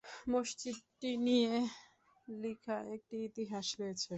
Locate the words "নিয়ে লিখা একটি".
1.25-3.15